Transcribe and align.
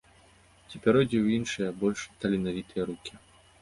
Ці 0.69 0.81
пяройдзе 0.85 1.19
ў 1.21 1.27
іншыя, 1.37 1.77
больш 1.85 2.09
таленавітыя 2.23 2.83
рукі. 2.93 3.13